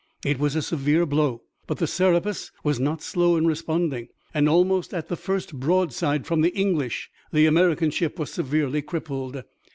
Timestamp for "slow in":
3.03-3.45